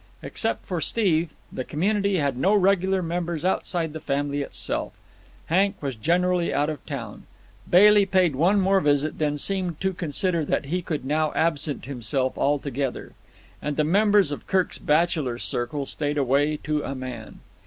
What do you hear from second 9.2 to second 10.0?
seemed to